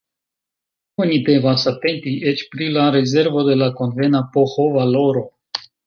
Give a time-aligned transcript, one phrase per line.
[1.05, 5.29] Oni devas atenti eĉ pri la rezervo de la konvena pH-valoro.